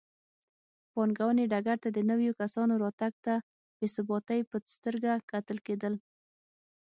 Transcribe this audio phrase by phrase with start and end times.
[0.93, 3.33] پانګونې ډګر ته د نویو کسانو راتګ ته
[3.77, 5.93] بې ثباتۍ په سترګه کتل کېدل.